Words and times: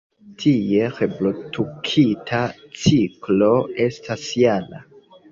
Ties 0.43 0.85
reprodukta 1.01 2.39
ciklo 2.85 3.49
estas 3.85 4.25
jara. 4.45 4.81